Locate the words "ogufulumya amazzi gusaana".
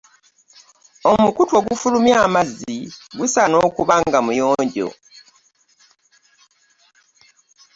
1.59-3.57